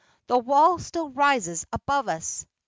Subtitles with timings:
[0.25, 2.47] The wall still rises above us.